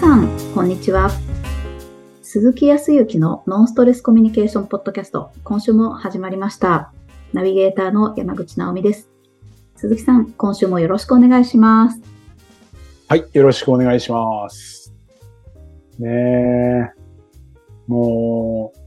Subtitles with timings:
[0.00, 1.10] さん、こんにちは。
[2.22, 6.90] 鈴木康之のノンストレスコミュニケーションポッドキャスト、今週も始まりました。
[7.34, 9.10] ナビゲーターの山口直美です。
[9.76, 12.00] 鈴木さん、今週もよろしくお願いします。
[13.08, 14.94] はい、よろしくお願いします。
[15.98, 16.88] ねえ、
[17.86, 18.78] もう、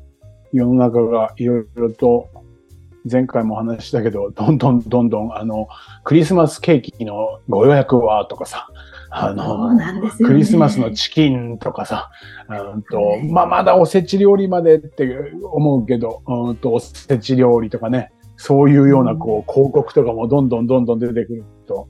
[0.52, 2.27] 世の中がいろいろと、
[3.05, 5.67] 前回もお話ししたけど、どんどんどんどん、あの、
[6.05, 8.67] クリスマスケーキのご予約はとかさ、
[9.16, 10.12] あの、ね。
[10.26, 12.09] クリスマスのチキンとかさ、
[12.49, 15.08] うんとはいまあ、まだおせち料理までって
[15.44, 21.88] 思うけど、うんとおせち料理とかね、そういうようなこう広告とかもどんどんどんどん出てくると、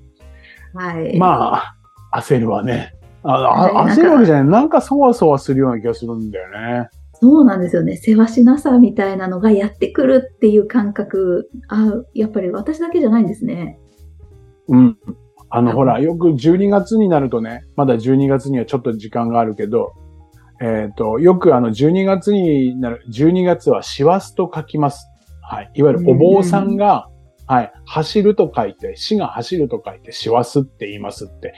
[0.73, 1.17] はい。
[1.17, 1.75] ま
[2.11, 2.93] あ、焦るわね。
[3.23, 4.43] あはいあ焦るわけじゃない。
[4.45, 6.89] なんかそわそわするような気がするんだよね。
[7.13, 7.95] そうなんですよね。
[7.95, 11.49] 世話しなさみたいなのがやってくるっていう感覚。
[11.69, 13.79] あ、やっぱり私だけじゃないんですね。
[14.67, 14.97] うん。
[15.55, 19.93] あの、うんほら、よく12月になるとね、まだ12月にはちょっと時間があるけど、
[20.59, 25.07] えっ、と、よくあの、12月になる、12月は師走と書きます。
[25.43, 25.71] はい。
[25.75, 27.07] いわゆるお坊さんが、
[27.45, 31.53] はい、走ると書いて、死が走ると書いて、師走って言いますって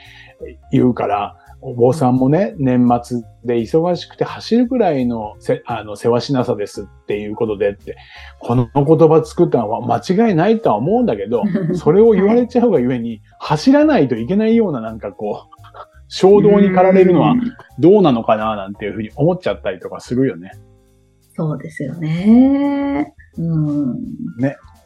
[0.70, 1.36] 言うから、
[1.68, 7.96] お坊さんもね、年末で忙しくて走るくらいのせ、あの、世話しなさですっていうことでって、
[8.38, 11.42] この言葉作ったのは間違いないとは思うんだけど、
[11.74, 15.56] それを言われちゃうがゆえに、走らないといけないようななんかこう、
[16.06, 17.40] 衝動に駆られるのはうん
[17.80, 20.52] どうなのかななんていうふうに思っちゃったりとかするよね。
[21.34, 23.12] そうですよね。
[23.36, 23.98] うん。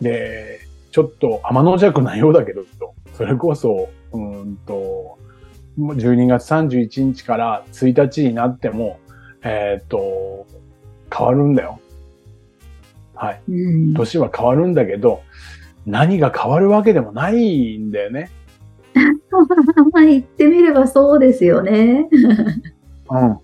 [0.00, 0.60] で、
[0.92, 2.62] ちょっと天の弱なようだけど、
[3.12, 5.18] それこそ、うーんと、
[5.88, 8.98] 12月31日から1日になっても、
[9.42, 10.46] えっ、と、
[11.14, 11.80] 変わるんだよ。
[13.14, 13.42] はい。
[13.48, 15.22] うん、年は変わるんだけど、
[15.86, 18.30] 何が変わるわけでもないんだよね。
[19.92, 22.08] ま あ言ってみればそうですよね。
[23.10, 23.38] うん。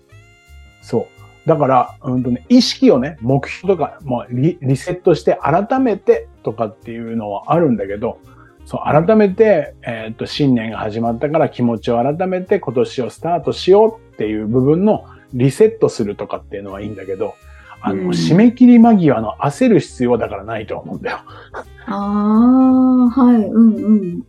[0.81, 1.07] そ
[1.45, 1.49] う。
[1.49, 8.19] だから、うんとね、意識をね、目標とか、もうリリセットして改めてとかっていうのはあるんだけど、
[8.67, 17.35] そう、改めて、えーっと、新年が始まったから気持ちを改めて今年をスタートしようっていう部分のリセットするとかっていうのはいいんだけど、
[17.79, 21.19] あの、うん締め切り間際の焦る必要はだからないと思うんだよ。
[21.87, 24.23] ああ、はい、うんうん。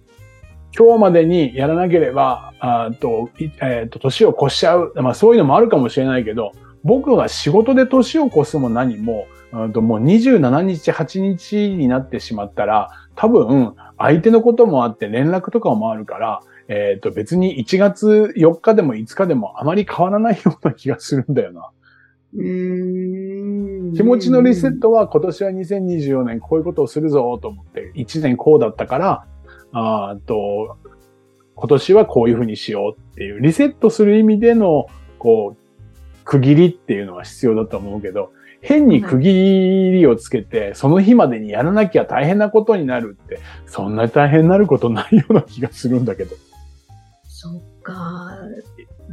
[0.79, 4.93] 今日までにやらなければ、あーと、いえっ、と、年を越しちゃう。
[4.95, 6.53] まあそういうのもあるかもしれないけど、
[6.85, 21.71] 僕が仕事で年を越すも何も、うんともう27日、8日になってしまったら、多分、相手のこともあって連絡とかもあるから、えっ、と、別に1月4日でも5日でもあまり変わらないような気がするんだよな。
[22.35, 29.25] うーん気持ちのリセットは今年は2024年こういうことをするぞと思って、1年こうだったから、
[29.73, 30.77] あーと、
[31.55, 34.87] 今年はこういうふうにしようっていう、リセットする意味での、
[35.19, 38.31] こう、区切りっていうのは必要だと思うけど、
[38.61, 46.37] 変に区切りをつけて、その日までにやらなきゃ大変なことになるって、そんなに大変になることないような気がするんだけど。
[47.29, 48.37] そっか。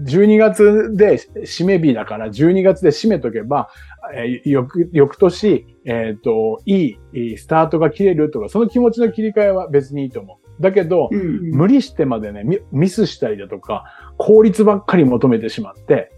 [0.04, 3.70] 12月で締め日だから、12月で締めとけば、
[4.14, 10.62] えー翌、翌年、えっ、と、いいいいスタートが切れるとか、その気持ちの切り替えは別にいいと思う。
[10.62, 13.86] だけど、うんうん無理してまでね、ミミスしたりだとか、
[14.18, 16.12] 効率ばっかり求めてしまって、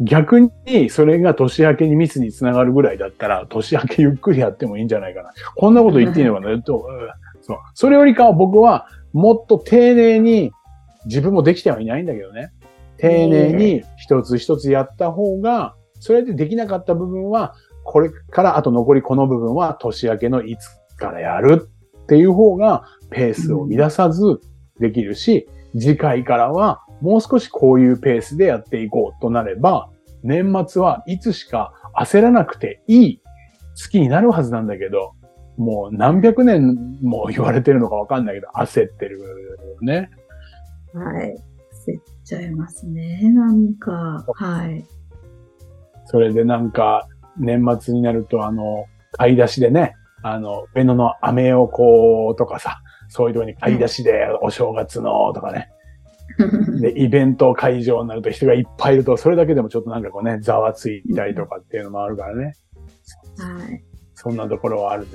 [0.00, 5.30] 逆にそれが年明けにミスにつながるぐらいだったら、年明けゆっくりやってもいいんじゃないかな。
[5.56, 7.58] こんなこと言っていいのかなと、うんそう。
[7.74, 10.52] それよりかは僕はもっと丁寧に、
[11.06, 12.52] 自分もできてはいないんだけどね。
[12.98, 21.68] 丁寧に一つ一つやった方が、それでできなかった部分は、これからあと残りこの部分は年明けのいつからやる
[22.02, 24.40] っていう方がペースを乱さず
[24.78, 29.89] できるし、次回からはもう少しこういうペースでやっていこうとなれば、
[30.22, 33.22] 年末はいつしか焦らなくていい
[33.74, 35.14] 月になるはずなんだけど、
[35.56, 39.20] もう何百年も言われてるのかわかんないけど、焦ってる
[39.82, 40.10] ね。
[40.94, 41.34] はい。
[41.86, 43.30] 焦っちゃいますね。
[43.30, 44.24] なんか。
[44.34, 44.84] はい。
[46.06, 47.06] それでなんか、
[47.38, 55.70] 年末になると、あの、買い出しでね、あの、上野のアメ横とかさ、そういうとこに買い出しで、お正月のとかね。
[56.80, 62.54] で、イベント会場になると人がいっぱいいると、それだけでもちょっとなんかこうね、ざわついたりとかっていうのもあるからね。
[63.38, 63.82] はい。
[64.14, 65.08] そんなところはあるね。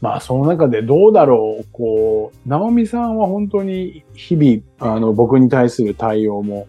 [0.00, 6.66] まあ、その中でどうだろう、こう、直美さんは本当に日々、あの、僕に対する対応も、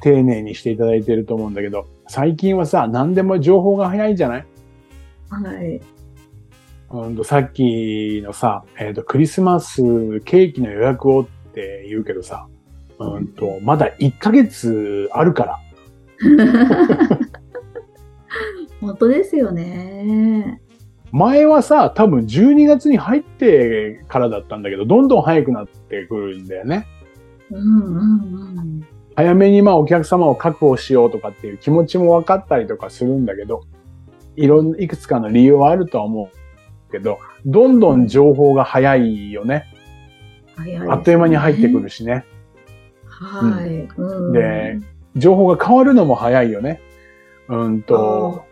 [0.00, 4.46] 丁寧にしていただいていると思うんだけど、最近はさ、何でも情報が早いじゃない？
[5.30, 5.80] はい。
[6.90, 9.82] うんと、さっきのさ、えっ、と、クリスマス
[10.20, 12.48] ケーキの予約をって言うけどさ、
[12.98, 15.58] うんと、まだ1ヶ月あるから。
[18.80, 20.60] 本当ですよね。
[21.12, 26.86] 前はさ、多分12月に入ってからだったんだけど、どんどん早くなってくるんだよね。
[27.50, 28.86] うんうんうん。
[29.14, 33.62] 早めにまあお客様を確保しようとかっていう気持ちも分かったりとかするんだけど、
[34.36, 36.37] いろんな、いくつかの理由はあるとは思う
[36.90, 39.66] けど、どんどん情報が早いよね。
[40.64, 41.88] ねあっという間に入ってくる。
[41.88, 42.24] しね。
[43.04, 43.88] はい。
[43.96, 44.78] うんで、
[45.16, 46.80] 情報が変わるのも早いよね。
[47.48, 48.44] うんと、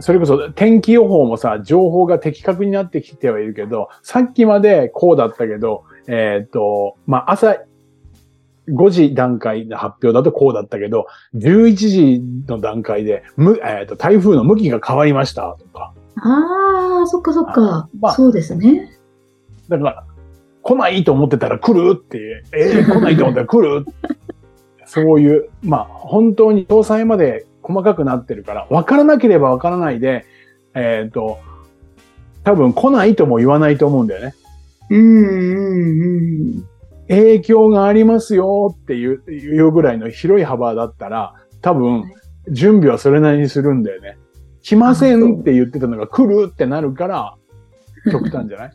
[0.00, 7.58] それこそ天気予報もさ、情報が的確になってきてはいるけど、さっきまでこうだったけど、えっ、と、まあ、朝
[8.68, 15.92] 5時段階で発表だとこうだったけど、11時の段階で、むえーと台風の向きが変わりましたとか。
[16.16, 17.88] ああ、そっかそっか。
[17.98, 18.90] まあそうですね。
[19.68, 20.04] だから、
[20.62, 23.86] 来ないと思ってたら来るっていう、えー来ないと思ったら来る
[24.86, 30.24] そういう、まあ、本当に詳細まで細かくなってるから、分からなければ分からないで、
[30.74, 31.38] えっ、と、
[32.44, 34.34] 多分来ないとも言わないと思うんだよね。
[34.90, 36.64] うんうんうん。
[37.08, 42.04] 影響がありますよっていういうぐらいの広い幅だったら、多分、
[42.50, 44.18] 準備はそれなりにするんだよね。
[44.64, 47.34] 来ませんって言ってたのが来るってなるから、
[48.10, 48.70] 極端じゃない？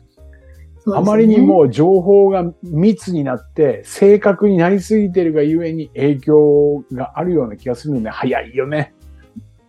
[0.94, 8.94] あまりにも情報が密になって、正確になりすぎてるがゆえに影響があるような気がするので、早いよね。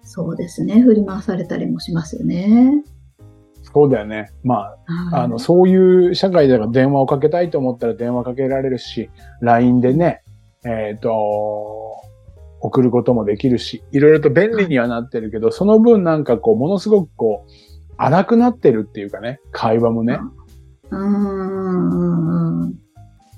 [0.04, 0.80] そうですね。
[0.82, 2.84] 振り回されたりもしますよね。
[3.74, 4.32] そうだよね。
[4.44, 4.76] まはい
[5.14, 9.10] あ、あの、そういう社会だから電話をかけたいと思ったら電話かけられるし、
[9.42, 10.24] LINE でね、
[10.66, 11.91] えっ、と、
[12.62, 17.52] 送ることもできるし、いろいろと便利にはなってるけど、その分なんかこう、ものすごくこう、
[17.98, 20.20] 荒くなってるっていうかね、会話もね。
[20.92, 22.74] うーんうん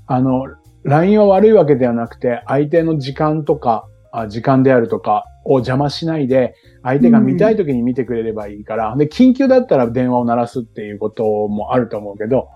[0.07, 0.45] あの、
[0.83, 12.49] LINE は悪いわけではなくて、相手の時間とか、あ時間であるとかを邪魔しないで、相手が見たい時に見てくれればいいから、で、緊急だったら電話を鳴らすっていうこともあると思うけど、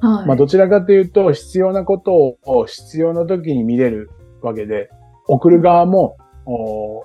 [0.00, 0.26] はい。
[0.26, 4.10] まあどちらかというと、必要なことを必要な時に見れる
[4.42, 4.90] わけで、
[5.28, 7.02] 送る側も、お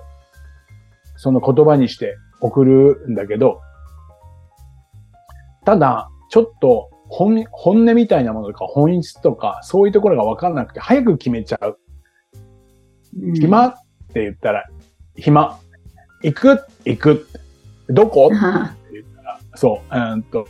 [1.16, 3.60] その言葉にして送るんだけど、
[5.64, 11.78] ただ、ちょっと本本音みたいなものとか本質とか、そういうところが分からなくて、早く決めちゃう。
[13.20, 13.66] うん暇？
[13.66, 13.74] っ
[14.12, 14.64] て言ったら、
[15.16, 15.58] 暇。
[16.22, 16.60] 行く？
[16.84, 17.28] 行く。
[17.88, 18.30] どこ？
[18.34, 18.74] は
[19.54, 20.46] そう、うーんと、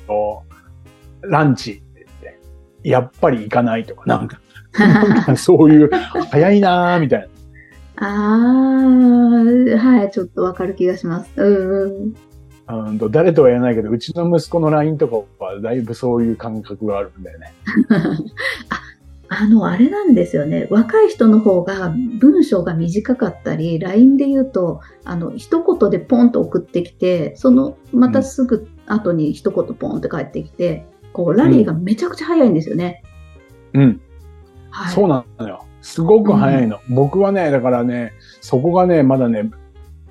[1.23, 2.35] ランチって言っ
[2.83, 4.41] て、やっぱり行かないとか、なんか、
[4.79, 5.91] なんかそういう、
[6.31, 7.27] 早いなーみたいな。
[7.97, 11.31] ああ、はい、ちょっとわかる気がします。
[11.37, 12.15] うんうん。
[12.69, 17.55] うーんと誰とは言えないけど、うちの息子の LINE とかはだいぶそういう感覚があるんだよね。
[18.69, 18.81] あ、
[19.29, 20.67] あの、あれなんですよね。
[20.71, 33.03] 若い人の方が文章が短かったり、LINE で言うと、あの、一言でポンと送ってきて、その、またすぐ後に一言ポンって返ってきて、こう、ラリーがめちゃくちゃ早いんですよね。
[33.75, 34.01] うん、
[34.71, 34.93] はい。
[34.93, 35.65] そうなのよ。
[35.87, 36.81] すごく早いの。
[36.89, 39.49] 僕はね、だからね、そこがね、まだね、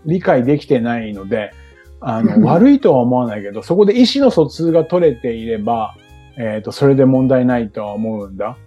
[0.06, 1.52] 理解できてないので、
[2.00, 5.94] あの、 悪いとは思わないけど、そこで意思の疎通が取れていれば、
[6.38, 8.58] えっ、と、それで問題ないとは思うんだ。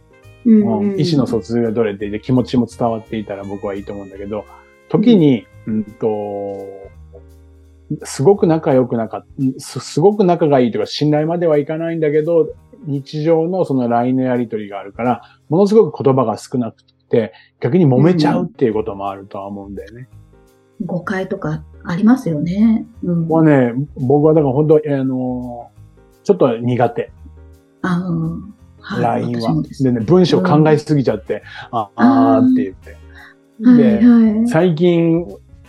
[0.44, 4.44] うんうんうん、意思の疎通が取れていて気持ちも伝わっていたら僕はいいと思うんだけど、
[4.90, 6.58] 時に、うんと、
[8.04, 12.50] すごく仲良くなかっす、すごく仲がいいとか信頼まではいかないんだけど、
[12.84, 16.97] 日常のその LINE のやり取りがあるから、ものすごく言葉が少なくて、
[17.60, 20.08] 逆に揉めちゃうっていうこともあるとは思うんだよね。
[20.84, 22.86] 誤解とかありますよね。
[23.02, 23.22] うん。
[23.22, 25.70] ここはね、僕はだから本当、あの、
[26.22, 27.10] ちょっと苦手。
[27.82, 29.74] あうんはい LINE はで。
[29.74, 32.96] すでね、文章考えすぎちゃって、ああーって言って。
[33.60, 34.48] で、はいはい。
[34.48, 35.26] 最近、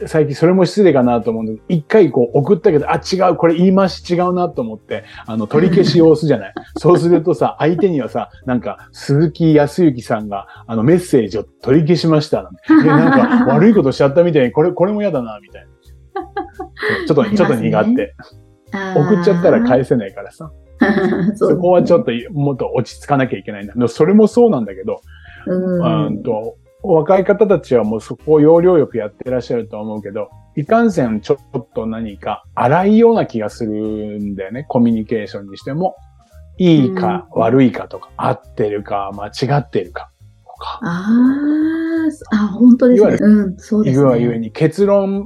[0.08, 6.54] 最近それも失礼かなと思うんだけど、一回こう送ったけど、あ、違う、これ言い回し違うなと思って、あの、取り消しを押すじゃない。
[6.78, 12.60] そうするとさ、相手にはさ、なんか、鈴木康之さんが、あの、メッセージを取り消しましたなんて。
[12.84, 15.68] で、なんか、 悪いことしちゃったみたいに、これ、これも嫌だな、みたいな。
[17.08, 18.16] ちょっと、ちょっと苦手。
[18.96, 20.52] 送っちゃったら返せないからさ。
[21.36, 23.88] そそこはちょっっと、もっと落ち着かなきゃいけないんだ。
[23.88, 25.02] それもそうなんだけど、
[25.46, 26.24] と、ううんん
[26.82, 33.72] と、若い方たちはもうそこを要領よくやってらっしゃると思うけど、いかんせんちょっと何か荒いような気がする
[34.20, 34.66] んだよね。
[34.68, 35.96] コミュニケーションにしても。
[36.62, 40.12] いいかうん悪いかとか、合ってるか間違ってるか
[40.46, 40.80] とか。
[40.84, 43.18] あーあ、本当ですね。
[43.22, 44.04] うん、そうですね。
[44.04, 45.26] いくがゆえに結論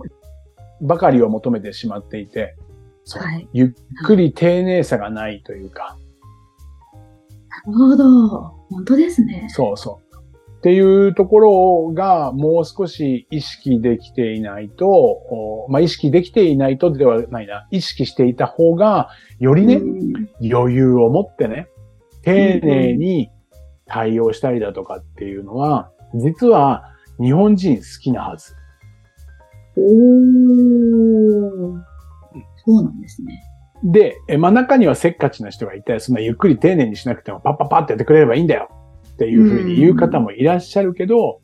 [0.81, 2.55] ばかりを求めてしまっていて、
[3.10, 3.50] はい。
[3.51, 3.69] ゆっ
[4.05, 5.98] くり丁寧さがないというか、
[7.65, 8.39] なるほど。
[8.69, 9.48] 本当ですね。
[9.50, 10.12] そうそう。
[10.63, 21.67] っていうところがもう少し意識できていないと、おまあ、意識できていないとではないな、意識していた方が、よりね、うん余裕を持ってね、
[22.22, 23.29] 丁寧に
[23.88, 26.86] 対応したりだとかっていうのは、実は
[27.20, 28.53] 日本人好きなはず。
[29.75, 29.86] おー。
[32.65, 33.43] そうなんですね。
[33.84, 38.70] で、えまあ、中にはせっかちな人がいて、そんなゆっくり丁寧にしなくてもパッパッパってやってくれればいいんだよ
[39.24, 41.42] っていうふうに言う方もいらっしゃるけど、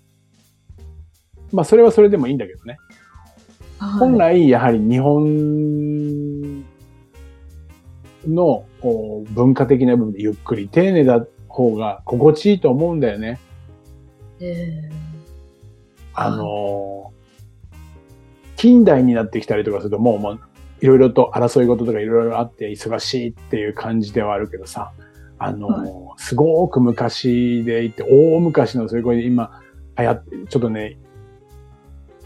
[1.51, 2.77] まあそれはそれでもいいんだけどね。
[3.99, 6.63] 本来やはり日本
[8.27, 13.39] の文化的な部分でゆっくり丁寧だ方が心地いいと思うんだよね。
[14.39, 14.89] え
[16.13, 17.19] あのー
[18.59, 20.39] 近代になってきたりとかするともうもう
[20.81, 24.91] いろいろと争い事とかいろいろあって忙しいっていう感じではあるけどさ、
[25.39, 29.61] あのーすごく昔でいて、大昔のそれこれ今
[29.97, 30.97] 流行って、ちょっとね、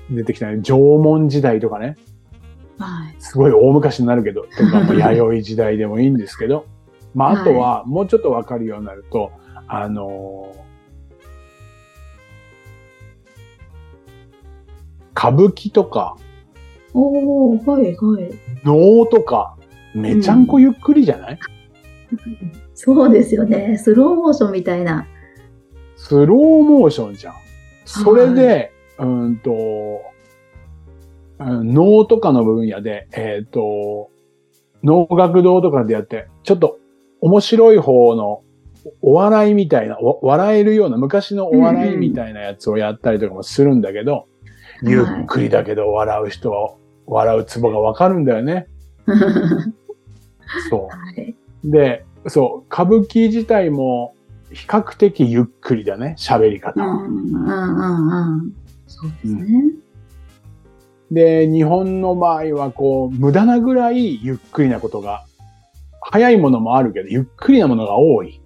[0.09, 3.15] 出てきたね、縄文時代とかね、ーはい。
[3.19, 6.65] すごい大昔になるけど、とか、 弥生時代でもいいんですけど、
[7.13, 9.31] まあ、あとは、もうちょっとわかるようになると、
[9.67, 10.63] あのー
[15.15, 16.17] 歌舞伎とか、
[16.93, 18.31] おー、はい、はい。
[18.65, 19.55] 能とか、
[19.93, 21.39] めちゃんこゆっくりじゃない、
[22.75, 23.77] そうですよね。
[23.77, 25.07] スローモーションみたいな。
[25.95, 27.35] スローモーションじゃん。
[27.85, 30.01] それで、うんと、
[31.39, 34.09] うん能とかの分野で、えっ、と、
[34.83, 36.79] 能楽堂とかでやって、ちょっと
[37.21, 38.43] 面白い方の
[39.01, 44.33] お笑いみたいな、お笑えるような昔のお笑いみたいなやつをやったりとかもするんだけど、うん
[44.85, 46.73] ゆっくりだけど笑う人は
[47.05, 48.67] 笑うツボがわかるんだよね。
[50.69, 51.35] そはい。
[51.63, 51.71] う。
[51.71, 54.15] で、そう、歌舞伎自体も
[54.51, 56.87] 比較的ゆっくりだね、喋り方は。
[56.87, 58.53] うん、うん、うん、うん。
[58.87, 59.63] そうですね。
[61.11, 65.25] で、日本の場合はこう、無駄なぐらいゆっくりなことが、
[66.01, 68.41] 早いものもあるけど、ゆっくりなものが多い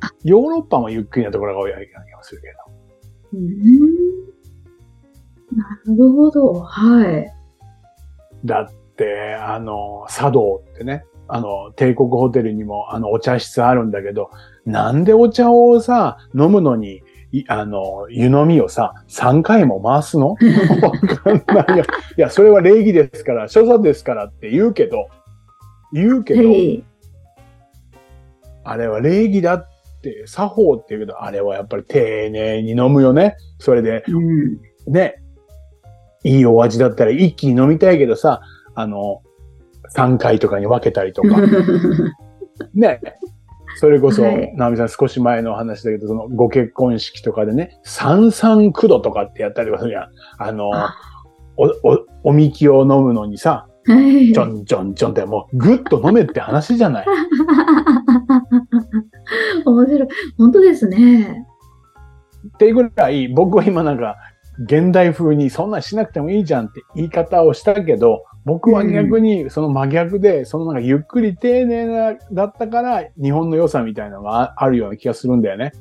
[0.00, 0.10] あ。
[0.24, 2.54] ヨーロッパもゆっくりなところが多いような気がするけど。
[3.34, 3.46] うん。
[5.56, 6.52] なるほど。
[6.54, 7.32] はい。
[8.44, 14.30] だって、あの、茶道ってね、あの、帝国ホテルにもあの、お茶室あるんだけど、
[14.64, 17.02] なんでお茶をさ、飲むのに、
[17.32, 20.36] いあの、湯飲みをさ、3回も回すの？
[20.82, 20.92] わ
[21.36, 21.84] かんないよ。
[22.16, 25.08] いや、それは礼儀ですから、所作ですからって言うけど、
[25.92, 26.84] 言うけど、はい。
[28.64, 29.68] あれは礼儀だっ
[30.02, 33.36] て、作法って言うけど、あれはやっぱり丁寧に飲むよね。
[33.58, 34.60] それで、うん。
[34.92, 35.16] ね、
[36.22, 38.40] いいお味だったら一気に飲みたいけどさ、
[38.74, 39.22] あの、
[39.94, 41.36] 3回とかに分けたりとか、
[42.74, 43.00] ね。
[43.78, 50.08] それこそ、はい直美さん少し前の話だけど、そのご結婚式とかでね、三三九度とかってやったりとかするやん。
[50.38, 50.94] あの、あ
[51.56, 51.72] お、お、
[52.24, 57.06] おみきを飲むのにさ、はいちょんちょんちょんってもうぐっと飲めって話じゃない。
[59.64, 60.08] 面白い。
[60.38, 61.46] 本当ですね。
[62.48, 64.16] っていうぐらい、僕は今なんか、
[64.64, 75.72] 現代風にそんなんしなくてもいいじゃんって言い方をしたけど、僕は逆にその真逆で、そのなんかゆっくり丁寧な、だったから日本の良さみたいなのがああるような気がするんだよね。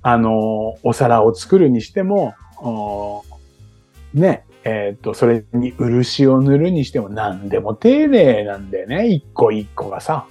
[0.00, 3.24] あの、お皿を作るにしても、お
[4.14, 10.26] ね、えっ、と、それに漆を塗るにしても何でも丁寧なんだよね、一個一個がさ。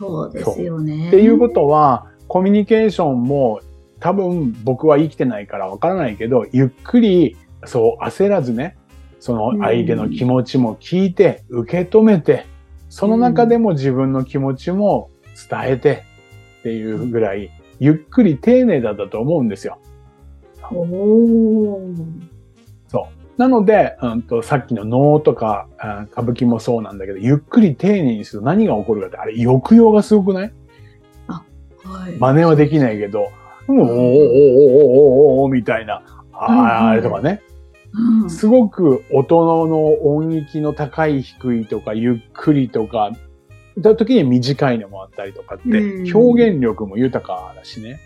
[0.00, 1.06] そうですよね。
[1.06, 3.60] っていうことは、コミュニケーションも
[4.00, 8.76] 多分僕は生きてないからわからないけど、ゆっくり、そう焦らずね、
[9.20, 12.46] その相手の気持ちも聞いて、受け止めて、
[12.88, 15.10] その中でも自分の気持ちも
[15.48, 16.04] 伝えて
[16.60, 19.78] っていうぐらい、ゆっくり丁寧だったと思うんですよ。
[20.72, 21.94] おー。
[23.36, 30.52] なので、うん、とさっきの能とかあ歌舞伎もそうなんだけど、ゆっくり丁寧にすると何が起こるかって、あれ抑揚がすごくない？
[31.26, 31.42] は
[32.10, 32.18] い。
[32.18, 33.30] 真似はできないけど、
[33.66, 37.40] おーおーおーおーおーおーおーみたいな、あれとかね。
[37.92, 43.12] うんすごく音の音域の高い低いとか、ゆっくりとか、
[43.78, 48.00] だ時に短いのもあったりとかって、うん表現力も豊かだしね。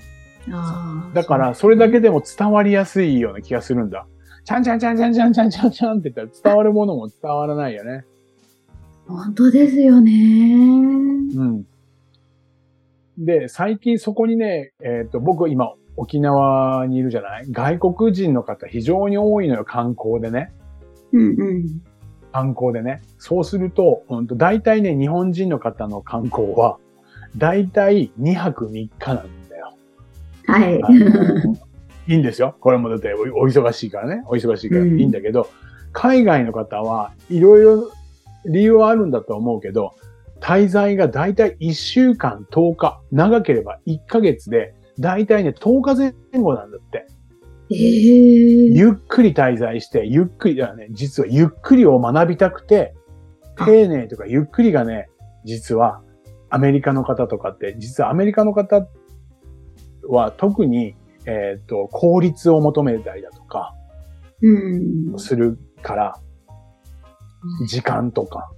[1.15, 4.07] だから、それだけでも伝わりやすいような気がするんだ。
[4.45, 8.05] ちゃんちゃんちゃんちゃんちゃんちゃんちゃんちゃんって言ったら伝わるものも伝わらないよね。
[9.07, 10.13] 本当ですよね。
[11.35, 11.67] うん。
[13.17, 17.47] で、最近そこにね、えっ、と、僕今沖縄にいるじゃない？
[17.51, 20.53] 外国人の方非常に多いのよ、観光でね。
[21.13, 21.83] うんうん。
[22.33, 23.03] 観光でね。
[23.19, 26.79] そうすると、うんと、大体ね、日本人の方の観光は、
[27.37, 29.75] 大体2泊3日なんだよ。
[30.47, 30.81] はい。
[32.07, 32.55] いいんですよ。
[32.61, 34.23] これもだっておお忙しいからね。
[34.27, 35.47] お忙しいからいうんいんだけど、
[35.93, 37.91] 海外の方はいろいろ
[38.45, 39.95] 理由はあるんだと思うけど、
[40.41, 47.07] 滞在がだいたい1週間10日、長ければ1ヶ月で、だいたいね10日前後なんだって。
[47.71, 52.95] ええゆっくり滞在して、ゆっくりだね、実はゆっくりを学びたくて、
[53.57, 55.09] あ丁寧とかゆっくりがね、
[55.45, 56.03] 実は
[56.51, 58.87] アメリカの方とかって、実はアメリカの方
[60.09, 60.95] は特に、
[61.27, 63.75] えっ、と、効率を求めたりだとか
[64.43, 65.19] うん。
[65.19, 66.21] するから、
[67.67, 68.51] 時間とか、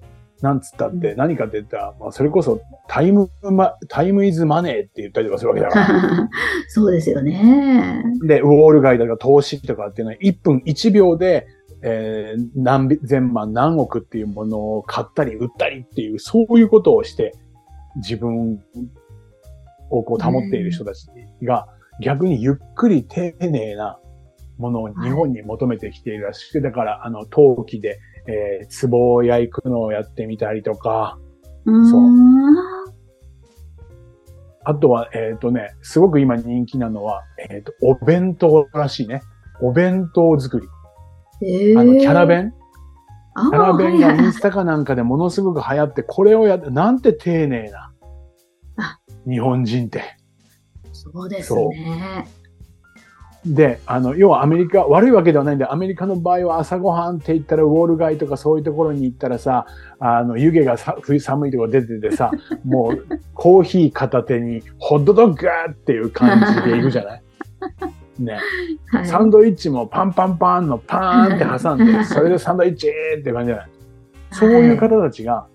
[0.42, 6.28] なんつったって、何かって言ったら、まあ、それこそタイムマ、タイムイズマネーって言ったりとかするわけだから。
[6.68, 8.04] そうですよね。
[8.26, 11.46] で、ウォール街とか投資とかっていうのは1分1秒で、
[11.82, 17.34] えー何千万何億っていうものを買ったり売ったりっていう、そういうことをして、
[17.96, 18.60] 自分
[19.90, 21.06] をこう保っている人たち
[21.42, 21.68] が、
[22.02, 23.98] 逆にゆっくり丁寧な
[24.58, 31.18] ものを日本に求めてきているらしくて、だから、あの、陶器で、えー、壺を焼くのをやってみたりとか、
[31.64, 31.90] うん。
[31.90, 32.02] そう
[34.68, 39.22] あとは、えっ、とね、すごく今人気なのは、えっ、と、お弁当らしいね。
[39.60, 40.66] お弁当作り。
[41.46, 42.52] ええあの、キャラ弁
[43.34, 47.92] あキャラ弁がインスタかなんかでものすごく流行って、これをやって、なんて丁寧な
[48.76, 48.98] あ。
[49.28, 50.02] 日本人って。
[50.92, 52.26] そうですね。
[53.46, 59.66] で、あの、要はアメリカ、悪いわけではないんで、アメリカの場合は朝ごはんって言ったらウォール街とかそういうところに行ったらさ、
[60.00, 62.32] あの、湯気がさ冬寒いところ出ててさ、
[62.66, 67.22] もうコーヒー片手にホットドッグっていう感じで行くじゃない？
[68.18, 68.38] ね。
[68.90, 69.06] はい。
[69.06, 72.88] サンドイッチもパンパンパンのパーンって挟んで、 それでサンドイッチ
[73.20, 73.66] って感じじゃない
[74.32, 75.46] そういう方たちが、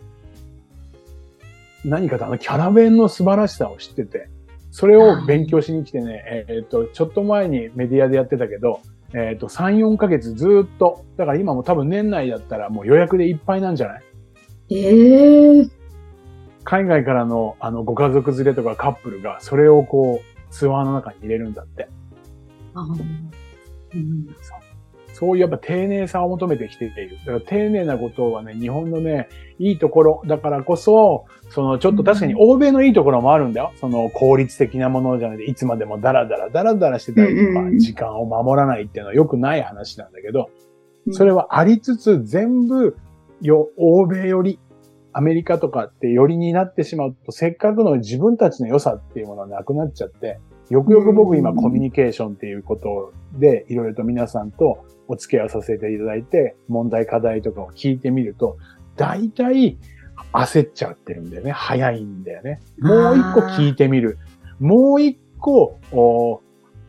[1.83, 4.29] 何かとあのキャラ弁の素晴らしさを知ってて、
[4.71, 8.79] それを勉強しに来てね、えっ、と、ちょっと前にメディアでやってたけど、
[9.13, 14.03] えっ、と、3、4ヶ月ずーっと、だから今も多分年内だったらもう予約でいっぱいなんじゃない？
[14.73, 15.69] ええ
[16.63, 21.89] 海外からのあのご家族連れとかカップルがそれをこうツアーの中に入れるんだって。
[22.73, 24.35] あうん
[25.13, 27.17] そういうやっぱ丁寧さを求めてきている。
[27.19, 33.71] だから丁寧なことはね、日本のね、いいところだからこそ、そのちょっと確かに欧米のいいところもあるんだよ。
[33.75, 40.71] その効率的なものじゃなくて、いつまでもダラダラダラダラしてたりとか、時間を守らないっていうのは良くない話なんだけど、うん
[41.09, 42.95] それはありつつ全部
[43.41, 44.59] よ、欧米より、
[45.13, 50.39] アメリカとかってよりになってしまうと、せっかくの自分たちの良さっていうものはなくなっちゃって、
[50.71, 58.57] よくよく僕今うんコミュニケーションっていうことで、いろいろと皆さんとお付き合いをさせていただいて、問題課題とかを聞いてみると、
[58.95, 59.77] 大体
[60.31, 61.51] 焦っちゃってるんだよね。
[61.51, 62.61] 早いんだよね。
[62.79, 64.17] もう一個聞いてみる。
[64.61, 66.41] もう一個、お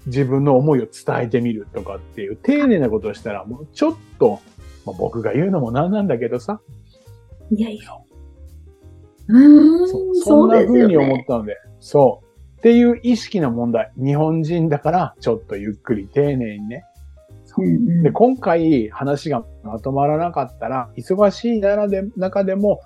[0.06, 4.38] 自分の思いを伝えてみるとかっていう丁寧なことをしたら、もうちょっと、
[4.86, 6.60] まあ、僕が言うのもなんなんだけどさ、
[7.50, 7.92] いやいや。
[9.28, 11.24] うーん、そうそんな風に思っね。
[11.26, 12.21] たので、そう。
[12.62, 13.90] っていう意識の問題。
[13.96, 16.84] 日本人だから、ちょっとゆっくり丁寧にね。
[17.58, 22.80] うんうんで、今回話がまとまらなかったら、忙しい中で中でも、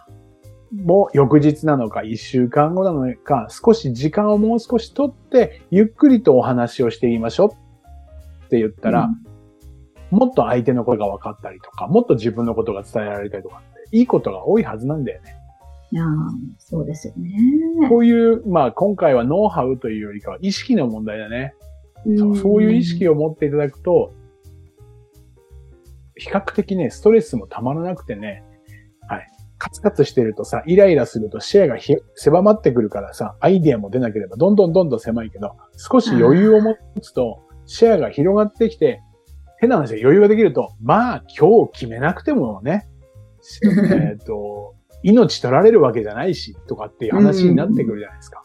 [0.72, 7.48] もう翌日なのか、一週間後なのか、少し時間をもう少し取って、ゆっくりとお話をしていきましょう
[8.46, 9.10] って言ったら、
[10.10, 13.60] もっと相手のことが分かったりとか、もっと自分のことが伝えられたりとか
[13.92, 15.36] いいことが多いはずなんだよね。
[15.92, 16.06] いやー
[16.58, 17.38] そうですよね。
[17.88, 21.54] こういう、まあ今回はノウハウというよりかは意識の問題だね。
[22.16, 23.12] そうそういう意識を。
[23.12, 24.14] を持っていただくと、
[26.16, 28.44] 比較的ね、ストレスもたまらなくてね、
[29.08, 29.28] はい。
[29.58, 39.02] カツカツしてるとさ、イライラすると視野がひ狭まってくるからさ、アイディアも出なければどんどんどんどん狭いけど、少し余裕を持つと、視野が広がってきて、
[39.58, 42.88] 変な話で余裕ができると、まあ今日決めなくてもね、
[43.92, 44.75] えっと、
[45.06, 48.42] 命取られるわけじゃないし、とかっていう話になってくるじゃないですか。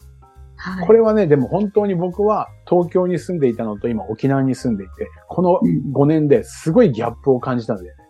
[0.56, 0.86] はい。
[0.86, 8.04] これはね、でも本当に僕は東京に住んでいたのと今沖縄に住んでいて、このうん5年ですごいギャップを感じたんだよね。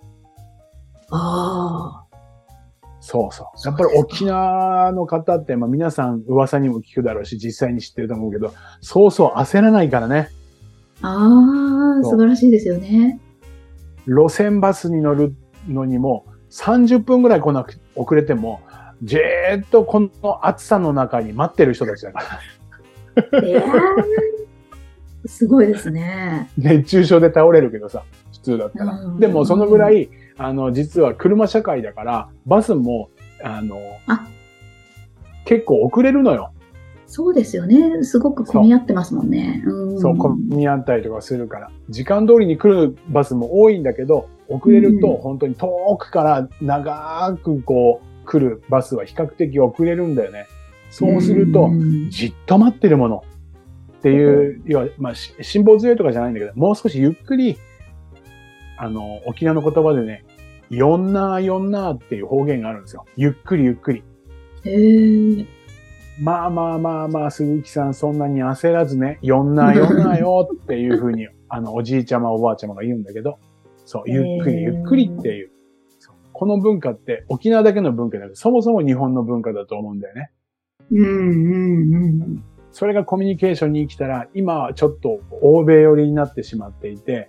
[1.11, 2.03] ああ。
[3.01, 3.47] そうそう。
[3.67, 10.29] やっぱり沖縄の方って、まあ皆さん噂にも聞くだろうし、実際に知ってると思うけど、そうそう焦らないからね。
[11.01, 13.19] ああ、素晴らしいですよね。
[14.07, 15.35] 路線バスに乗る
[15.69, 18.61] のにも30分ぐらい来なく遅れても、
[19.02, 23.42] じーっとこの暑さの中に待ってる人たちだから。
[23.42, 23.62] ええ
[25.26, 26.50] すごいですね。
[26.59, 28.02] 熱中症で倒れるけどさ、
[28.33, 29.12] 普通だったらう。
[29.12, 33.11] んでもそのぐらい、あの、実は車社会だから、バスも、
[33.42, 34.26] あの、あ
[35.44, 36.52] 結構遅れるのよ。
[37.07, 38.02] そうですよね。
[38.02, 39.62] すごく混み合ってますもんね。
[39.66, 41.70] うん、そう、混み合ったりとかするから。
[41.88, 50.47] 時間通りに来るバスも多いんだけど、遅れると本当に遠くから長くこう来るバスは比較的遅れるんだよね。
[50.91, 51.71] そうすると、
[52.11, 53.25] じっと待ってるもの
[53.99, 57.57] っていう、要は、まあ、辛抱強いとかじゃないんだけど、もう少しゆっくり、
[58.77, 60.25] あの、沖縄の言葉でね、
[60.69, 63.07] よんなーよんなーっていう方言があるんですよ。
[63.17, 64.03] ゆっくりゆっくり。
[64.65, 65.47] へー。
[66.21, 73.38] まあまあまあまあ、鈴木さんそんなに焦らずね、よんなーよんなーよっていうふうに、あの、おじいちゃまおばあちゃまが言うんだけど、
[73.85, 75.51] そう、ゆっくりゆっくりっていう。
[76.33, 80.31] この文化って沖縄だけの文化だけど、そもそも日本の文化だと思うんだよね。
[80.90, 82.45] うんうんうん。
[82.73, 87.29] それがコミュニケーションに来たら、今はちょっと欧米寄りになってしまっていて、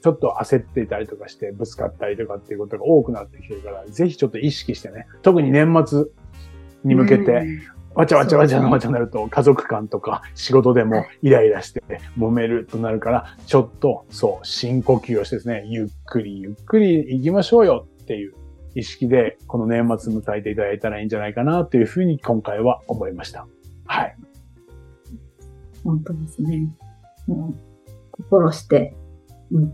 [0.00, 6.04] ちょっと焦っていたりとかしてぶつかったりとかっていうことが多くなってきてるから、ぜひちょっと意識してね、特に年末
[6.84, 7.44] に向けて、
[7.98, 11.82] わちゃわちゃわちゃわちゃなると家族間とか仕事でもイライラして
[12.16, 18.34] 揉めるとなるから、ちょっとそう、深呼吸をしてですね、ゆっくりゆっくり行きましょうよっていう
[18.76, 23.48] 意識で、この年末迎えていただいたらいいんじゃないかなというふうに今回は思いました。
[23.86, 24.16] はい。
[25.82, 26.72] 本当ですね。
[27.26, 27.54] もう、
[28.12, 28.94] 心して、
[29.50, 29.72] うん、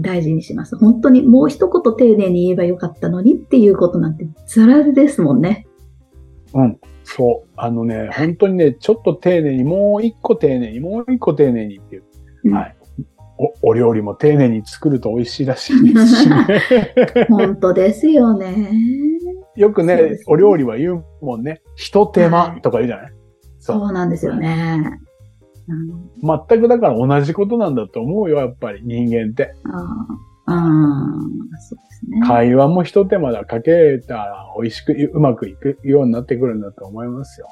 [0.00, 0.76] 大事にします。
[0.76, 5.66] 本当にもう一言丁寧に言えばよかったのにっていうことなんてザラですもんね。
[6.54, 6.78] うん。
[7.04, 7.48] そう。
[7.56, 12.04] あのね、本当にね、ちょっと丁寧に、もう一個丁寧に、もう一個丁寧にっていう。
[12.44, 12.76] うん、はい。
[13.62, 16.36] お、お料理も丁寧に作ると美味しいらしいですしね。
[17.28, 18.70] 本当ですよね。
[19.56, 21.62] よくね、ねお料理は言うもんね。
[21.74, 23.12] 一手間とか言うじゃない、はい、
[23.58, 25.00] そうそうなんですよね。
[26.22, 29.54] 全くだから同じことなんだと思うよ、やっぱり人間って。
[29.64, 30.06] あ
[30.46, 30.54] あ、
[31.60, 32.20] そうですね。
[32.26, 37.48] 会話も一手間だかけたら美味しく、うまくいくようになってくるんだと思いますよ。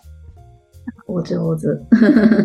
[1.07, 1.67] お上手。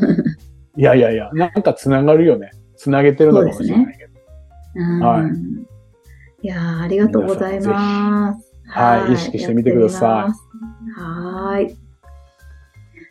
[0.77, 2.51] いやいやいや、なんか繋がるよね。
[2.75, 4.13] 繋げてるのかもしれないけど。
[4.99, 5.31] ね、はい。
[6.45, 8.53] いやありがとうございます。
[8.67, 11.01] はい、意識してみてください。
[11.01, 11.75] はい。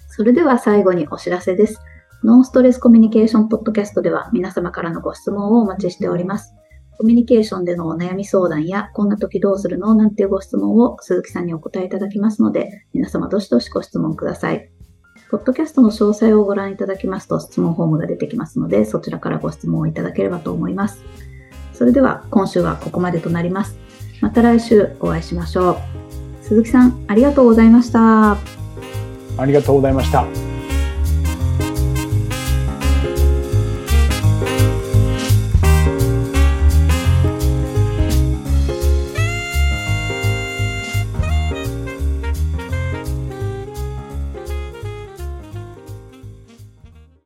[0.09, 1.81] それでは最後にお知らせです。
[2.23, 6.55] ノンストレスコミュニケーションポッドキャストでは皆様からのご質問をお待ちしております。
[6.97, 9.95] コミュニケーションでのお悩み相談や、こんな時どうするの？
[9.95, 14.71] なんていうご質問を鈴木さんにお答えいただきますので、皆様どしどしご質問ください。
[15.31, 21.03] ポッドキャストの詳細をご覧いただきますと質問フォームが出てきますので、そちらからご質問をいただければと思います。
[21.73, 23.77] それでは今週はここまでとなります。
[24.21, 25.77] また来週お会いしましょう。
[26.43, 28.33] 鈴木さん、ありがとうございました。
[28.33, 28.39] あ
[29.45, 30.25] りがとうございました。